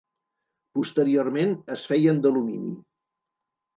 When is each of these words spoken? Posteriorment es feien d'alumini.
Posteriorment 0.77 1.53
es 1.75 1.85
feien 1.91 2.23
d'alumini. 2.25 2.75